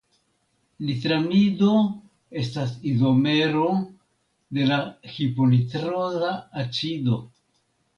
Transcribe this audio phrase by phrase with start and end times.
[0.87, 1.75] Nitramido
[2.45, 3.69] estas izomero
[4.59, 4.83] de la
[5.15, 7.25] hiponitroza acido.